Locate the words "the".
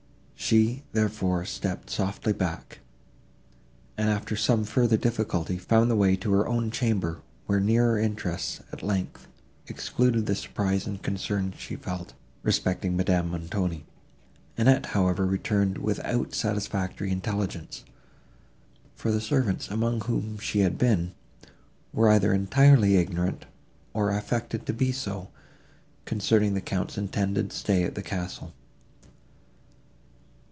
5.89-5.95, 10.25-10.33, 19.11-19.21, 26.55-26.59, 27.95-28.03